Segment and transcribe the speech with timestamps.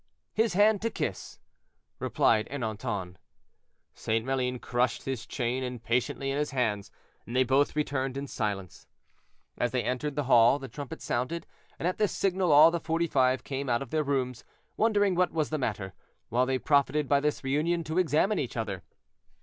[0.33, 1.37] "His hand to kiss,"
[1.99, 3.17] replied Ernanton.
[3.93, 4.25] St.
[4.25, 6.89] Maline crushed his chain impatiently in his hands,
[7.27, 8.87] and they both returned in silence.
[9.59, 11.45] As they entered the hall, the trumpet sounded,
[11.77, 14.43] and at this signal all the Forty five came out of their rooms,
[14.75, 15.93] wondering what was the matter;
[16.29, 18.81] while they profited by this reunion to examine each other.